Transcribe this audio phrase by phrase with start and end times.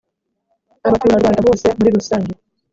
[0.85, 2.33] abaturarwanda bose muri rusange